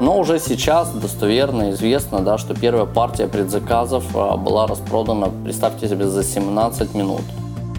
Но 0.00 0.18
уже 0.18 0.38
сейчас 0.38 0.90
достоверно 0.92 1.70
известно, 1.72 2.20
да, 2.20 2.38
что 2.38 2.54
первая 2.54 2.86
партия 2.86 3.26
предзаказов 3.26 4.04
а, 4.14 4.38
была 4.38 4.66
распродана, 4.66 5.28
представьте 5.44 5.88
себе, 5.88 6.06
за 6.06 6.24
17 6.24 6.94
минут. 6.94 7.20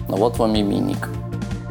Ну 0.08 0.16
вот 0.16 0.38
вам 0.38 0.54
и 0.54 0.62
миник. 0.62 1.08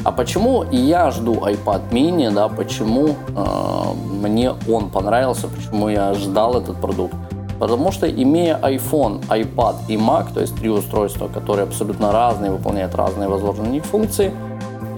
А 0.03 0.11
почему 0.11 0.65
я 0.71 1.09
жду 1.11 1.35
iPad 1.35 1.89
mini, 1.91 2.31
да, 2.31 2.49
почему 2.49 3.09
э, 3.09 3.85
мне 4.21 4.51
он 4.67 4.89
понравился, 4.89 5.47
почему 5.47 5.89
я 5.89 6.13
ждал 6.15 6.57
этот 6.59 6.81
продукт? 6.81 7.13
Потому 7.59 7.91
что 7.91 8.09
имея 8.09 8.57
iPhone, 8.57 9.21
iPad 9.29 9.75
и 9.87 9.95
Mac, 9.95 10.33
то 10.33 10.41
есть 10.41 10.55
три 10.55 10.69
устройства, 10.69 11.27
которые 11.27 11.63
абсолютно 11.63 12.11
разные, 12.11 12.51
выполняют 12.51 12.95
разные 12.95 13.29
возложенные 13.29 13.81
функции, 13.81 14.33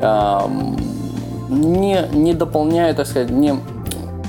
э, 0.01 0.39
не, 1.53 2.07
не 2.13 2.33
дополняю, 2.33 2.95
так 2.95 3.07
сказать, 3.07 3.29
не, 3.29 3.55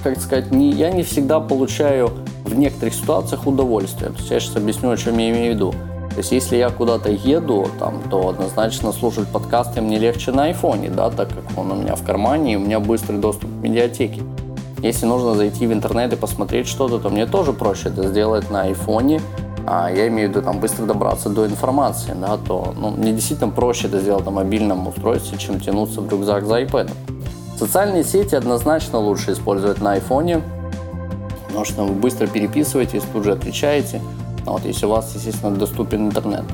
как 0.03 0.21
сказать, 0.21 0.51
не, 0.51 0.71
я 0.71 0.91
не 0.91 1.03
всегда 1.03 1.41
получаю 1.41 2.11
в 2.45 2.55
некоторых 2.55 2.95
ситуациях 2.95 3.47
удовольствие. 3.47 4.11
То 4.11 4.19
есть 4.19 4.31
я 4.31 4.41
сейчас 4.41 4.57
объясню, 4.57 4.91
о 4.91 4.97
чем 4.97 5.19
я 5.19 5.31
имею 5.31 5.53
в 5.53 5.55
виду. 5.57 5.75
То 6.11 6.19
есть 6.19 6.31
если 6.31 6.57
я 6.57 6.71
куда-то 6.71 7.11
еду, 7.11 7.67
там, 7.81 8.01
то 8.09 8.29
однозначно 8.29 8.93
слушать 8.93 9.27
подкасты 9.27 9.81
мне 9.81 9.99
легче 9.99 10.31
на 10.31 10.45
айфоне, 10.45 10.89
да, 10.91 11.11
так 11.11 11.29
как 11.29 11.59
он 11.59 11.73
у 11.73 11.75
меня 11.75 11.97
в 11.97 12.05
кармане, 12.05 12.53
и 12.53 12.57
у 12.57 12.61
меня 12.61 12.79
быстрый 12.79 13.19
доступ 13.19 13.51
к 13.51 13.63
медиатеке. 13.63 14.23
Если 14.81 15.07
нужно 15.07 15.35
зайти 15.35 15.67
в 15.67 15.73
интернет 15.73 16.13
и 16.13 16.17
посмотреть 16.17 16.69
что-то, 16.69 16.99
то 16.99 17.09
мне 17.09 17.27
тоже 17.27 17.53
проще 17.53 17.89
это 17.89 18.07
сделать 18.07 18.51
на 18.51 18.63
айфоне, 18.63 19.21
а 19.67 19.91
я 19.91 20.09
имею 20.09 20.29
в 20.29 20.31
виду 20.31 20.43
там 20.43 20.61
быстро 20.61 20.85
добраться 20.85 21.31
до 21.31 21.47
информации, 21.47 22.15
да, 22.21 22.37
то 22.37 22.75
ну, 22.77 22.91
мне 22.91 23.13
действительно 23.13 23.51
проще 23.51 23.89
это 23.89 23.99
сделать 23.99 24.25
на 24.25 24.31
мобильном 24.31 24.87
устройстве, 24.87 25.39
чем 25.39 25.59
тянуться 25.59 26.01
в 26.01 26.09
рюкзак 26.09 26.47
за 26.47 26.63
iPad. 26.63 26.91
Социальные 27.59 28.05
сети 28.05 28.35
однозначно 28.35 28.99
лучше 28.99 29.33
использовать 29.33 29.81
на 29.81 29.93
айфоне, 29.93 30.43
потому 31.47 31.65
что 31.65 31.85
вы 31.85 31.95
быстро 31.95 32.27
переписываетесь, 32.27 33.03
тут 33.13 33.25
же 33.25 33.33
отвечаете– 33.33 34.01
вот, 34.47 34.65
если 34.65 34.87
у 34.87 34.91
вас, 34.91 35.15
естественно, 35.15 35.57
доступен 35.57 36.07
интернет. 36.07 36.45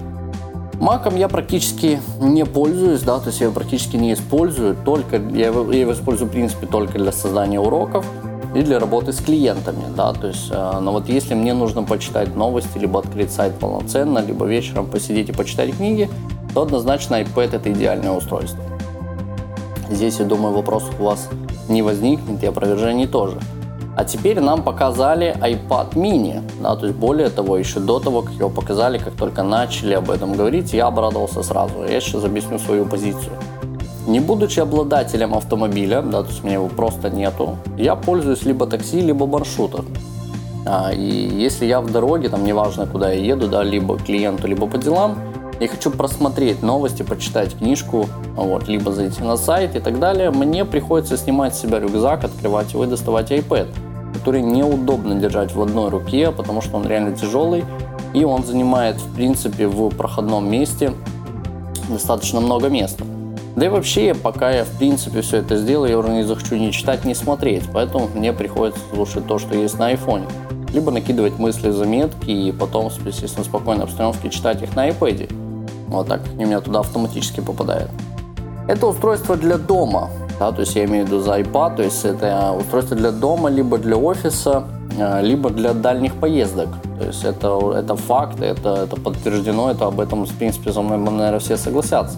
Маком 0.81 1.17
я 1.17 1.29
практически 1.29 2.01
не 2.21 2.47
пользуюсь, 2.47 3.03
да, 3.03 3.19
то 3.19 3.27
есть 3.27 3.41
я 3.41 3.47
его 3.47 3.55
практически 3.55 3.97
не 3.97 4.15
использую, 4.15 4.77
только 4.77 5.17
я 5.17 5.49
его, 5.49 5.71
я 5.71 5.81
его 5.81 5.93
использую, 5.93 6.29
в 6.29 6.33
принципе, 6.33 6.67
только 6.67 6.99
для 6.99 7.13
создания 7.13 7.61
уроков 7.61 8.07
и 8.55 8.63
для 8.63 8.79
работы 8.79 9.13
с 9.13 9.19
клиентами, 9.19 9.85
да, 9.95 10.13
то 10.15 10.29
есть, 10.29 10.51
э, 10.51 10.79
но 10.81 10.93
вот 10.93 11.09
если 11.09 11.35
мне 11.35 11.53
нужно 11.53 11.83
почитать 11.83 12.35
новости, 12.35 12.79
либо 12.79 13.01
открыть 13.01 13.31
сайт 13.31 13.59
полноценно, 13.59 14.21
либо 14.21 14.47
вечером 14.47 14.87
посидеть 14.87 15.29
и 15.29 15.33
почитать 15.33 15.77
книги, 15.77 16.09
то 16.55 16.63
однозначно 16.63 17.21
iPad 17.21 17.57
это 17.57 17.71
идеальное 17.71 18.13
устройство. 18.13 18.70
Здесь, 19.91 20.21
я 20.21 20.25
думаю, 20.25 20.55
вопросов 20.55 20.95
у 21.01 21.05
вас 21.05 21.29
не 21.69 21.83
возникнет 21.83 22.43
и 22.43 22.47
опровержений 22.47 23.07
тоже. 23.07 23.39
А 23.97 24.05
теперь 24.05 24.41
нам 24.41 24.63
показали 24.63 25.37
iPad 25.41 25.95
mini. 25.95 26.43
Да, 26.63 26.77
то 26.77 26.87
есть 26.87 26.99
более 26.99 27.29
того, 27.29 27.57
еще 27.57 27.81
до 27.81 27.99
того, 27.99 28.23
как 28.23 28.33
его 28.35 28.49
показали, 28.49 28.99
как 28.99 29.15
только 29.15 29.43
начали 29.43 29.95
об 29.95 30.11
этом 30.11 30.33
говорить, 30.33 30.73
я 30.73 30.87
обрадовался 30.87 31.43
сразу. 31.43 31.85
Я 31.89 32.01
сейчас 32.01 32.25
объясню 32.25 32.59
свою 32.59 32.87
позицию. 32.87 33.33
Не 34.07 34.21
будучи 34.21 34.61
обладателем 34.61 35.35
автомобиля, 35.35 36.03
да, 36.03 36.23
то 36.23 36.29
есть 36.29 36.43
у 36.43 36.47
меня 36.47 36.55
его 36.55 36.69
просто 36.69 37.11
нету, 37.11 37.57
я 37.77 37.95
пользуюсь 37.97 38.45
либо 38.45 38.67
такси, 38.67 39.01
либо 39.01 39.27
маршрутом. 39.27 39.85
А, 40.67 40.93
и 40.93 41.45
если 41.45 41.67
я 41.67 41.81
в 41.81 41.91
дороге, 41.91 42.29
там 42.29 42.45
неважно, 42.45 42.87
куда 42.87 43.13
я 43.13 43.21
еду, 43.35 43.49
да, 43.49 43.63
либо 43.63 43.99
клиенту, 43.99 44.49
либо 44.49 44.67
по 44.67 44.79
делам, 44.79 45.19
я 45.61 45.69
хочу 45.69 45.91
просмотреть 45.91 46.63
новости, 46.63 47.03
почитать 47.03 47.57
книжку, 47.57 48.09
вот, 48.35 48.67
либо 48.67 48.93
зайти 48.93 49.23
на 49.23 49.37
сайт 49.37 49.77
и 49.77 49.81
так 49.81 49.99
далее, 49.99 50.31
мне 50.31 50.65
приходится 50.65 51.19
снимать 51.19 51.55
с 51.55 51.61
себя 51.61 51.79
рюкзак, 51.79 52.25
открывать 52.25 52.73
его 52.73 52.85
и 52.85 52.87
доставать 52.87 53.31
iPad, 53.31 53.69
который 54.15 54.41
неудобно 54.41 55.15
держать 55.17 55.55
в 55.55 55.61
одной 55.61 55.91
руке, 55.91 56.31
потому 56.31 56.63
что 56.63 56.79
он 56.79 56.87
реально 56.87 57.15
тяжелый, 57.15 57.65
и 58.15 58.25
он 58.25 58.45
занимает, 58.45 58.97
в 58.97 59.15
принципе, 59.15 59.67
в 59.69 59.91
проходном 59.91 60.51
месте 60.51 60.93
достаточно 61.91 62.41
много 62.41 62.69
места. 62.69 63.05
Да 63.55 63.67
и 63.67 63.69
вообще, 63.69 64.15
пока 64.15 64.51
я, 64.51 64.65
в 64.65 64.79
принципе, 64.79 65.21
все 65.21 65.39
это 65.39 65.59
сделаю, 65.59 65.91
я 65.91 65.99
уже 65.99 66.09
не 66.09 66.23
захочу 66.23 66.57
ни 66.57 66.71
читать, 66.71 67.05
ни 67.05 67.13
смотреть, 67.13 67.65
поэтому 67.73 68.09
мне 68.15 68.33
приходится 68.33 68.81
слушать 68.95 69.27
то, 69.27 69.39
что 69.39 69.55
есть 69.55 69.79
на 69.79 69.89
айфоне 69.89 70.27
либо 70.73 70.91
накидывать 70.91 71.39
мысли, 71.39 71.71
заметки 71.71 72.31
и 72.31 72.53
потом, 72.53 72.91
естественно, 73.05 73.45
в 73.45 73.47
спокойной 73.47 73.85
обстановке 73.85 74.31
читать 74.31 74.63
их 74.63 74.75
на 74.77 74.89
iPad. 74.89 75.33
Вот 75.91 76.07
так 76.07 76.21
они 76.35 76.45
у 76.45 76.49
меня 76.49 76.61
туда 76.61 76.81
автоматически 76.81 77.41
попадают. 77.41 77.91
Это 78.69 78.87
устройство 78.87 79.37
для 79.37 79.59
дома. 79.59 80.09
Да, 80.39 80.53
то 80.53 80.61
есть 80.61 80.75
я 80.77 80.85
имею 80.85 81.05
в 81.05 81.09
виду 81.09 81.21
за 81.21 81.39
iPad, 81.41 81.77
то 81.77 81.83
есть 81.83 82.05
это 82.05 82.53
устройство 82.53 82.97
для 82.97 83.11
дома, 83.11 83.51
либо 83.51 83.77
для 83.77 83.97
офиса, 83.97 84.65
э, 84.99 85.23
либо 85.23 85.51
для 85.51 85.75
дальних 85.75 86.15
поездок. 86.15 86.69
То 86.99 87.07
есть 87.07 87.25
это, 87.25 87.59
это 87.77 87.97
факт, 87.97 88.41
это, 88.41 88.85
это 88.85 88.97
подтверждено, 88.97 89.71
это 89.71 89.87
об 89.87 90.01
этом, 90.01 90.25
в 90.25 90.35
принципе, 90.39 90.73
за 90.73 90.81
мной, 90.81 90.99
наверное, 90.99 91.41
все 91.41 91.57
согласятся. 91.57 92.17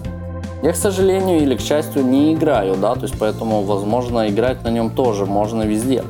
Я, 0.61 0.71
к 0.71 0.77
сожалению 0.77 1.41
или 1.41 1.57
к 1.57 1.59
счастью, 1.59 2.05
не 2.05 2.33
играю, 2.33 2.75
да, 2.77 2.93
то 2.93 3.01
есть 3.01 3.15
поэтому, 3.19 3.63
возможно, 3.63 4.29
играть 4.29 4.63
на 4.63 4.69
нем 4.69 4.89
тоже 4.91 5.25
можно 5.25 5.63
везде. 5.63 6.03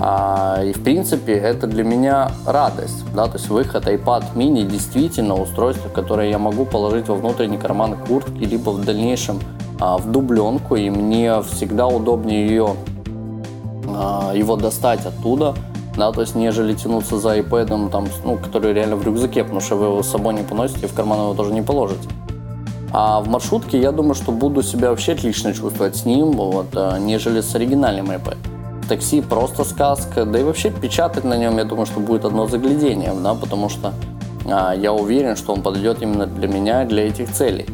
А, 0.00 0.60
и 0.64 0.72
в 0.72 0.82
принципе 0.82 1.34
это 1.34 1.66
для 1.66 1.84
меня 1.84 2.32
радость, 2.46 3.04
да, 3.14 3.26
то 3.26 3.34
есть 3.34 3.48
выход 3.48 3.86
iPad 3.86 4.24
mini 4.34 4.64
действительно 4.64 5.34
устройство, 5.34 5.88
которое 5.88 6.30
я 6.30 6.38
могу 6.38 6.64
положить 6.64 7.08
во 7.08 7.14
внутренний 7.14 7.58
карман 7.58 7.96
куртки, 7.96 8.42
либо 8.42 8.70
в 8.70 8.84
дальнейшем 8.84 9.38
а, 9.80 9.96
в 9.98 10.10
дубленку, 10.10 10.74
и 10.74 10.90
мне 10.90 11.40
всегда 11.42 11.86
удобнее 11.86 12.46
ее, 12.46 12.74
а, 13.86 14.32
его 14.34 14.56
достать 14.56 15.06
оттуда, 15.06 15.54
да, 15.96 16.10
то 16.10 16.22
есть 16.22 16.34
нежели 16.34 16.74
тянуться 16.74 17.18
за 17.18 17.38
iPad, 17.38 17.90
там, 17.90 18.08
ну, 18.24 18.36
который 18.36 18.72
реально 18.72 18.96
в 18.96 19.04
рюкзаке, 19.04 19.44
потому 19.44 19.60
что 19.60 19.76
вы 19.76 19.86
его 19.86 20.02
с 20.02 20.08
собой 20.08 20.34
не 20.34 20.42
поносите, 20.42 20.88
в 20.88 20.92
карман 20.92 21.20
его 21.20 21.34
тоже 21.34 21.52
не 21.52 21.62
положите. 21.62 22.08
А 22.92 23.20
в 23.20 23.28
маршрутке 23.28 23.80
я 23.80 23.92
думаю, 23.92 24.14
что 24.14 24.32
буду 24.32 24.62
себя 24.62 24.90
вообще 24.90 25.12
отлично 25.12 25.52
чувствовать 25.52 25.94
с 25.94 26.04
ним, 26.04 26.32
вот, 26.32 26.66
а, 26.74 26.98
нежели 26.98 27.40
с 27.40 27.54
оригинальным 27.54 28.10
iPad 28.10 28.53
такси 28.88 29.20
просто 29.20 29.64
сказка, 29.64 30.24
да 30.24 30.38
и 30.38 30.42
вообще 30.42 30.70
печатать 30.70 31.24
на 31.24 31.36
нем, 31.36 31.58
я 31.58 31.64
думаю, 31.64 31.86
что 31.86 32.00
будет 32.00 32.24
одно 32.24 32.46
заглядение, 32.46 33.12
да, 33.22 33.34
потому 33.34 33.68
что 33.68 33.92
а, 34.46 34.74
я 34.74 34.92
уверен, 34.92 35.36
что 35.36 35.52
он 35.52 35.62
подойдет 35.62 36.02
именно 36.02 36.26
для 36.26 36.48
меня, 36.48 36.84
для 36.84 37.06
этих 37.08 37.32
целей. 37.32 37.66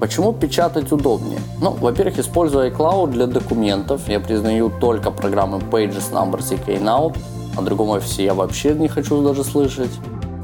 Почему 0.00 0.32
печатать 0.32 0.90
удобнее? 0.90 1.38
Ну, 1.60 1.70
во-первых, 1.70 2.18
используя 2.18 2.70
iCloud 2.70 3.12
для 3.12 3.26
документов, 3.26 4.08
я 4.08 4.18
признаю 4.18 4.70
только 4.80 5.10
программы 5.10 5.58
Pages, 5.58 6.12
Numbers 6.12 6.54
и 6.54 6.56
Keynote, 6.56 7.16
о 7.56 7.62
другом 7.62 7.90
офисе 7.90 8.24
я 8.24 8.34
вообще 8.34 8.72
не 8.74 8.88
хочу 8.88 9.22
даже 9.22 9.44
слышать. 9.44 9.92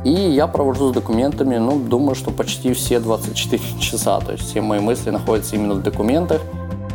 И 0.05 0.11
я 0.11 0.47
провожу 0.47 0.91
с 0.91 0.93
документами, 0.93 1.57
ну, 1.57 1.79
думаю, 1.79 2.15
что 2.15 2.31
почти 2.31 2.73
все 2.73 3.01
24 3.01 3.63
часа, 3.81 4.21
то 4.21 4.33
есть 4.33 4.49
все 4.49 4.61
мои 4.61 4.79
мысли 4.79 5.11
находятся 5.11 5.57
именно 5.57 5.75
в 5.75 5.83
документах, 5.83 6.41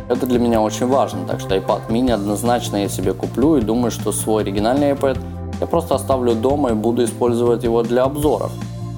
это 0.08 0.26
для 0.26 0.38
меня 0.38 0.60
очень 0.60 0.86
важно, 0.86 1.20
так 1.26 1.40
что 1.40 1.56
iPad 1.56 1.88
mini 1.88 2.12
однозначно 2.12 2.76
я 2.76 2.88
себе 2.88 3.12
куплю 3.12 3.56
и 3.56 3.60
думаю, 3.60 3.90
что 3.90 4.12
свой 4.12 4.42
оригинальный 4.42 4.92
iPad 4.92 5.18
я 5.60 5.66
просто 5.66 5.94
оставлю 5.94 6.34
дома 6.34 6.70
и 6.70 6.74
буду 6.74 7.04
использовать 7.04 7.64
его 7.64 7.82
для 7.82 8.04
обзоров, 8.04 8.52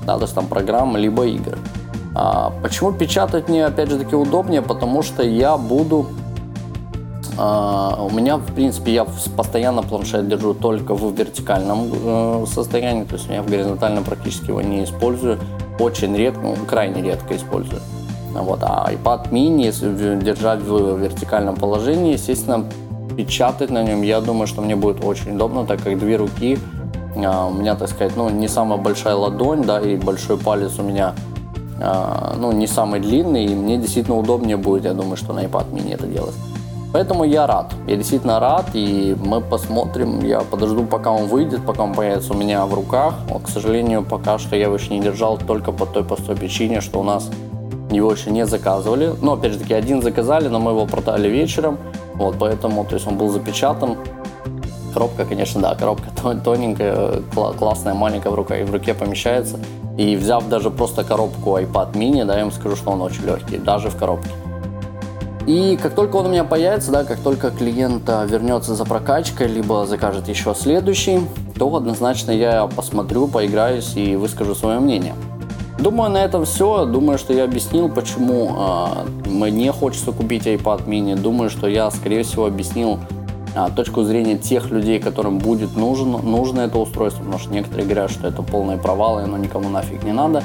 да, 0.07 0.17
то 0.17 0.23
есть 0.23 0.35
там 0.35 0.47
программы 0.47 0.99
либо 0.99 1.27
игр. 1.27 1.59
А, 2.15 2.53
почему 2.63 2.93
печатать 2.93 3.49
мне 3.49 3.67
опять 3.67 3.91
же 3.91 3.99
таки 3.99 4.17
удобнее? 4.17 4.63
Потому 4.63 5.03
что 5.03 5.23
я 5.23 5.57
буду 5.59 6.07
а, 7.39 8.03
у 8.03 8.11
меня, 8.11 8.39
в 8.39 8.55
принципе, 8.55 8.95
я 8.95 9.05
постоянно 9.05 9.83
планшет 9.83 10.27
держу 10.27 10.55
только 10.55 10.95
в 10.95 11.15
вертикальном 11.15 11.91
э, 11.93 12.45
состоянии, 12.47 13.05
то 13.05 13.17
есть 13.17 13.29
я 13.29 13.43
в 13.43 13.51
горизонтальном 13.51 14.05
практически 14.05 14.47
его 14.47 14.63
не 14.63 14.85
использую, 14.85 15.39
очень 15.79 16.17
редко, 16.17 16.41
ну, 16.41 16.57
крайне 16.67 17.03
редко 17.03 17.37
использую. 17.37 17.83
Вот. 18.43 18.61
А 18.63 18.91
iPad 18.93 19.31
mini, 19.31 19.65
если 19.65 20.19
держать 20.21 20.61
в 20.61 20.99
вертикальном 20.99 21.57
положении, 21.57 22.13
естественно, 22.13 22.65
печатать 23.17 23.71
на 23.71 23.83
нем, 23.83 24.03
я 24.03 24.21
думаю, 24.21 24.47
что 24.47 24.63
мне 24.63 24.77
будет 24.77 25.05
очень 25.05 25.35
удобно, 25.35 25.65
так 25.65 25.83
как 25.83 25.99
две 25.99 26.17
руки, 26.17 26.59
а, 27.25 27.47
у 27.47 27.53
меня, 27.53 27.75
так 27.75 27.89
сказать, 27.89 28.17
ну, 28.17 28.29
не 28.29 28.49
самая 28.49 28.79
большая 28.79 29.15
ладонь, 29.15 29.63
да, 29.63 29.81
и 29.81 29.97
большой 29.97 30.37
палец 30.37 30.79
у 30.79 30.83
меня, 30.83 31.15
а, 31.81 32.35
ну, 32.39 32.53
не 32.53 32.67
самый 32.67 33.01
длинный, 33.01 33.47
и 33.47 33.55
мне 33.55 33.79
действительно 33.79 34.19
удобнее 34.19 34.57
будет, 34.57 34.85
я 34.85 34.93
думаю, 34.93 35.17
что 35.17 35.33
на 35.33 35.45
iPad 35.45 35.73
mini 35.73 35.95
это 35.95 36.07
делать. 36.07 36.35
Поэтому 36.93 37.25
я 37.25 37.47
рад, 37.47 37.75
я 37.87 37.97
действительно 37.97 38.41
рад, 38.41 38.71
и 38.73 39.17
мы 39.23 39.41
посмотрим, 39.41 40.21
я 40.21 40.41
подожду, 40.41 40.85
пока 40.85 41.11
он 41.11 41.27
выйдет, 41.27 41.67
пока 41.67 41.83
он 41.83 41.93
появится 41.93 42.33
у 42.33 42.37
меня 42.37 42.65
в 42.65 42.73
руках. 42.73 43.15
Вот, 43.29 43.43
к 43.43 43.49
сожалению, 43.49 44.03
пока 44.03 44.39
что 44.39 44.57
я 44.57 44.63
его 44.63 44.77
еще 44.77 44.95
не 44.95 45.01
держал 45.01 45.37
только 45.37 45.73
по 45.73 45.85
той 45.85 46.05
простой 46.05 46.37
причине, 46.37 46.81
что 46.81 47.01
у 47.01 47.03
нас 47.03 47.29
его 47.91 48.13
еще 48.13 48.31
не 48.31 48.47
заказывали. 48.47 49.13
Но, 49.21 49.35
опять 49.35 49.53
же 49.53 49.59
таки, 49.59 49.75
один 49.75 50.03
заказали, 50.03 50.49
но 50.49 50.59
мы 50.59 50.73
его 50.73 50.87
продали 50.87 51.29
вечером. 51.29 51.79
Вот, 52.15 52.37
поэтому, 52.39 52.85
то 52.85 52.95
есть 52.95 53.07
он 53.07 53.17
был 53.17 53.29
запечатан. 53.29 53.97
Коробка, 54.93 55.25
конечно, 55.25 55.61
да, 55.61 55.75
коробка 55.75 56.09
тоненькая, 56.45 57.23
классная, 57.59 57.95
маленькая 57.95 58.31
в 58.31 58.35
руке, 58.35 58.65
в 58.65 58.73
руке 58.73 58.95
помещается. 58.95 59.59
И 59.99 60.17
взяв 60.17 60.49
даже 60.49 60.71
просто 60.71 61.05
коробку 61.05 61.59
iPad 61.59 61.93
mini, 61.93 62.25
да, 62.25 62.37
я 62.37 62.43
вам 62.43 62.53
скажу, 62.53 62.77
что 62.77 62.91
он 62.91 63.03
очень 63.03 63.25
легкий, 63.25 63.59
даже 63.59 63.89
в 63.89 63.97
коробке. 63.97 64.31
И 65.47 65.79
как 65.81 65.95
только 65.95 66.17
он 66.17 66.27
у 66.27 66.29
меня 66.29 66.43
появится, 66.43 66.91
да, 66.91 67.05
как 67.05 67.21
только 67.21 67.51
клиент 67.51 68.09
вернется 68.09 68.75
за 68.75 68.85
прокачкой, 68.85 69.47
либо 69.47 69.87
закажет 69.87 70.29
еще 70.29 70.55
следующий, 70.55 71.21
то 71.57 71.75
однозначно 71.75 72.33
я 72.33 72.67
посмотрю, 72.67 73.29
поиграюсь 73.29 73.95
и 73.95 74.17
выскажу 74.17 74.57
свое 74.57 74.81
мнение. 74.81 75.15
Думаю, 75.79 76.11
на 76.11 76.25
этом 76.25 76.45
все. 76.45 76.87
Думаю, 76.87 77.19
что 77.19 77.33
я 77.35 77.45
объяснил, 77.45 77.89
почему 77.89 78.51
э, 78.57 79.29
мне 79.29 79.73
хочется 79.73 80.11
купить 80.13 80.47
iPad 80.47 80.87
mini. 80.87 81.17
Думаю, 81.17 81.51
что 81.51 81.67
я, 81.67 81.91
скорее 81.91 82.23
всего, 82.23 82.47
объяснил 82.47 82.99
э, 83.55 83.69
точку 83.77 84.03
зрения 84.03 84.39
тех 84.39 84.71
людей, 84.71 84.99
которым 84.99 85.39
будет 85.39 85.77
нужен, 85.77 86.13
нужно 86.13 86.61
это 86.61 86.79
устройство, 86.79 87.21
потому 87.21 87.39
что 87.39 87.53
некоторые 87.53 87.85
говорят, 87.85 88.11
что 88.11 88.27
это 88.27 88.43
провал, 88.43 89.21
и 89.21 89.25
оно 89.25 89.37
никому 89.37 89.69
нафиг 89.69 90.03
не 90.03 90.13
надо. 90.13 90.43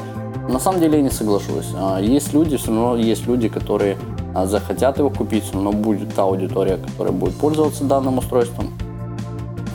На 0.50 0.60
самом 0.60 0.82
деле 0.82 0.98
я 0.98 1.04
не 1.04 1.10
соглашусь. 1.10 1.68
Э, 1.74 2.00
есть 2.02 2.34
люди, 2.34 2.58
все 2.58 2.68
равно 2.68 2.98
есть 2.98 3.26
люди, 3.26 3.48
которые 3.48 3.98
э, 4.36 4.46
захотят 4.48 4.98
его 4.98 5.10
купить, 5.10 5.46
но 5.54 5.72
будет 5.72 6.14
та 6.14 6.24
аудитория, 6.24 6.76
которая 6.76 7.14
будет 7.14 7.36
пользоваться 7.36 7.86
данным 7.86 8.18
устройством. 8.18 8.72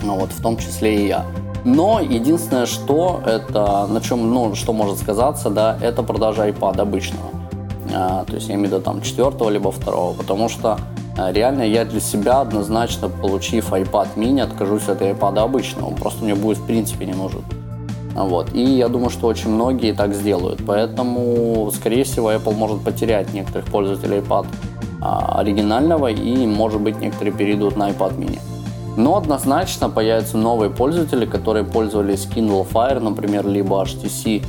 Ну, 0.03 0.19
вот, 0.19 0.31
в 0.31 0.43
том 0.43 0.59
числе 0.59 1.05
и 1.05 1.07
я. 1.09 1.25
Но 1.67 1.99
единственное, 1.99 2.65
что 2.65 3.21
это, 3.27 3.89
на 3.89 4.01
чем, 4.01 4.33
ну, 4.33 4.55
что 4.55 4.73
может 4.73 4.99
сказаться, 4.99 5.51
да, 5.51 5.77
это 5.83 6.05
продажа 6.05 6.49
iPad 6.49 6.81
обычного. 6.81 7.25
А, 7.93 8.25
то 8.25 8.35
есть 8.35 8.49
я 8.49 8.55
имею 8.55 8.69
в 8.69 8.73
виду 8.73 8.83
там 8.83 9.03
четвертого 9.03 9.51
либо 9.51 9.73
второго, 9.73 10.15
потому 10.15 10.49
что 10.49 10.79
а, 11.19 11.33
реально 11.33 11.63
я 11.63 11.85
для 11.85 11.99
себя 11.99 12.41
однозначно, 12.41 13.09
получив 13.09 13.73
iPad 13.73 14.11
mini, 14.15 14.43
откажусь 14.43 14.89
от 14.89 15.03
iPad 15.03 15.41
обычного. 15.41 15.89
Он 15.89 15.97
просто 15.97 16.23
мне 16.23 16.37
будет 16.37 16.59
в 16.59 16.67
принципе 16.67 17.05
не 17.05 17.15
нужен. 17.15 17.43
Вот. 18.15 18.55
И 18.55 18.63
я 18.63 18.87
думаю, 18.87 19.11
что 19.11 19.27
очень 19.27 19.51
многие 19.51 19.93
так 19.93 20.15
сделают. 20.15 20.61
Поэтому, 20.65 21.69
скорее 21.75 22.05
всего, 22.05 22.31
Apple 22.31 22.55
может 22.55 22.85
потерять 22.85 23.35
некоторых 23.35 23.67
пользователей 23.67 24.19
iPad 24.19 24.47
а, 25.03 25.41
оригинального 25.41 26.13
и, 26.13 26.47
может 26.47 26.81
быть, 26.81 27.01
некоторые 27.01 27.35
перейдут 27.35 27.77
на 27.77 27.91
iPad 27.91 28.17
mini. 28.19 28.39
Но 28.97 29.17
однозначно 29.17 29.91
появятся 29.91 30.39
новые 30.39 30.71
пользователи, 30.71 31.27
которые 31.27 31.65
пользовались 31.65 32.27
Kindle 32.27 32.67
Fire, 32.71 32.99
например, 32.99 33.47
либо 33.47 33.83
HTC, 33.83 34.43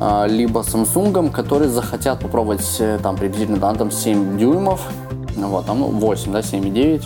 а, 0.00 0.26
либо 0.26 0.60
Samsung, 0.60 1.30
которые 1.32 1.68
захотят 1.68 2.20
попробовать 2.20 2.64
э, 2.78 2.98
там 3.02 3.16
приблизительно 3.16 3.58
да, 3.58 3.74
там 3.74 3.90
7 3.90 4.38
дюймов, 4.38 4.88
вот, 5.36 5.66
там, 5.66 5.80
ну, 5.80 5.86
8, 5.88 6.32
да, 6.32 6.40
7,9. 6.40 7.04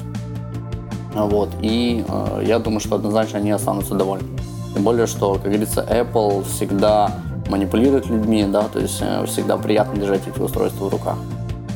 Вот, 1.15 1.49
и 1.63 2.05
э, 2.07 2.43
я 2.45 2.59
думаю, 2.59 2.81
что 2.81 2.97
однозначно 2.97 3.39
они 3.39 3.51
останутся 3.51 3.95
довольны. 3.95 4.29
Тем 4.75 4.83
более, 4.85 5.07
что, 5.07 5.35
как 5.35 5.45
говорится, 5.45 5.87
Apple 5.89 6.45
всегда 6.45 7.11
манипулирует 7.49 8.07
людьми, 8.07 8.45
да, 8.45 8.65
то 8.65 8.79
есть 8.79 8.99
э, 9.01 9.25
всегда 9.27 9.57
приятно 9.57 9.99
держать 9.99 10.23
эти 10.27 10.41
устройства 10.41 10.85
в 10.85 10.89
руках. 10.89 11.17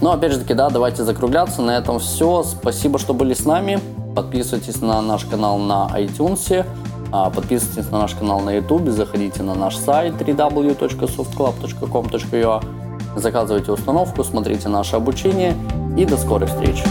Но 0.01 0.13
опять 0.13 0.33
же 0.33 0.41
таки, 0.41 0.55
да, 0.55 0.69
давайте 0.69 1.03
закругляться. 1.05 1.63
На 1.63 1.79
этом 1.79 1.99
все. 1.99 2.43
Спасибо, 2.43 2.99
что 2.99 3.15
были 3.15 3.35
с 3.35 3.45
нами. 3.45 3.81
Подписывайтесь 4.15 4.81
на 4.81 5.03
наш 5.03 5.25
канал 5.25 5.59
на 5.59 5.91
iTunes, 5.95 6.65
а, 7.13 7.29
подписывайтесь 7.31 7.91
на 7.91 7.99
наш 8.01 8.15
канал 8.15 8.41
на 8.41 8.57
YouTube, 8.57 8.89
заходите 8.91 9.43
на 9.43 9.55
наш 9.55 9.77
сайт 9.77 10.15
www.softclub.com.ua, 10.15 12.65
заказывайте 13.17 13.73
установку, 13.73 14.25
смотрите 14.25 14.69
наше 14.69 14.97
обучение 14.97 15.55
и 15.97 16.05
до 16.05 16.17
скорых 16.17 16.49
встреч! 16.49 16.83